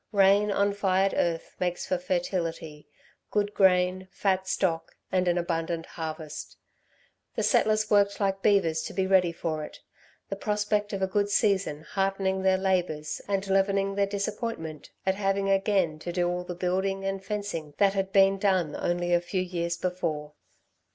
Rain 0.13 0.49
on 0.49 0.73
fired 0.73 1.13
earth 1.15 1.55
makes 1.59 1.85
for 1.85 1.99
fertility, 1.99 2.87
good 3.29 3.53
grain, 3.53 4.07
fat 4.09 4.47
stock 4.47 4.95
and 5.11 5.27
an 5.27 5.37
abundant 5.37 5.85
harvest. 5.85 6.57
The 7.35 7.43
settlers 7.43 7.91
worked 7.91 8.19
like 8.19 8.41
beavers 8.41 8.81
to 8.85 8.93
be 8.95 9.05
ready 9.05 9.31
for 9.31 9.63
it, 9.63 9.79
the 10.27 10.35
prospect 10.35 10.91
of 10.91 11.03
a 11.03 11.07
good 11.07 11.29
season 11.29 11.83
heartening 11.83 12.41
their 12.41 12.57
labours 12.57 13.21
and 13.27 13.47
leavening 13.47 13.93
their 13.93 14.07
disappointment 14.07 14.89
at 15.05 15.13
having 15.13 15.51
again 15.51 15.99
to 15.99 16.11
do 16.11 16.27
all 16.27 16.45
the 16.45 16.55
building 16.55 17.05
and 17.05 17.23
fencing 17.23 17.75
that 17.77 17.93
had 17.93 18.11
been 18.11 18.39
done 18.39 18.75
only 18.79 19.13
a 19.13 19.21
few 19.21 19.43
years 19.43 19.77
before. 19.77 20.33